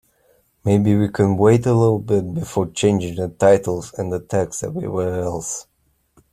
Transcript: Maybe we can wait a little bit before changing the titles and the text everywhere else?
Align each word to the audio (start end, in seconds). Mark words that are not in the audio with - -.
Maybe 0.65 0.97
we 0.97 1.09
can 1.09 1.37
wait 1.37 1.67
a 1.67 1.75
little 1.75 1.99
bit 1.99 2.33
before 2.33 2.71
changing 2.71 3.17
the 3.17 3.27
titles 3.27 3.93
and 3.93 4.11
the 4.11 4.19
text 4.19 4.63
everywhere 4.63 5.19
else? 5.19 5.67